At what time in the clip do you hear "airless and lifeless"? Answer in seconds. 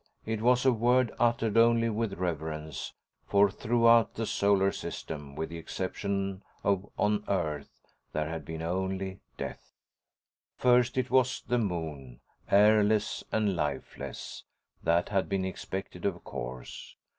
12.49-14.43